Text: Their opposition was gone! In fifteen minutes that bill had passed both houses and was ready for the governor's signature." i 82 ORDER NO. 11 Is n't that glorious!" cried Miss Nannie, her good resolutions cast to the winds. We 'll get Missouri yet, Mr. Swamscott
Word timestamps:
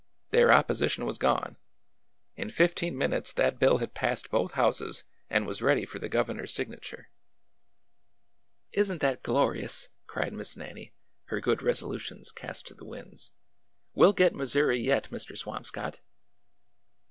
Their 0.31 0.51
opposition 0.51 1.05
was 1.05 1.19
gone! 1.19 1.57
In 2.35 2.49
fifteen 2.49 2.97
minutes 2.97 3.31
that 3.33 3.59
bill 3.59 3.77
had 3.77 3.93
passed 3.93 4.31
both 4.31 4.53
houses 4.53 5.03
and 5.29 5.45
was 5.45 5.61
ready 5.61 5.85
for 5.85 5.99
the 5.99 6.09
governor's 6.09 6.51
signature." 6.51 7.05
i 7.05 8.73
82 8.73 8.77
ORDER 8.77 8.77
NO. 8.77 8.81
11 8.81 8.81
Is 8.81 8.95
n't 8.95 9.01
that 9.01 9.21
glorious!" 9.23 9.89
cried 10.07 10.33
Miss 10.33 10.57
Nannie, 10.57 10.93
her 11.25 11.39
good 11.39 11.61
resolutions 11.61 12.31
cast 12.31 12.65
to 12.65 12.73
the 12.73 12.83
winds. 12.83 13.31
We 13.93 14.07
'll 14.07 14.13
get 14.13 14.33
Missouri 14.33 14.81
yet, 14.81 15.11
Mr. 15.11 15.37
Swamscott 15.37 15.99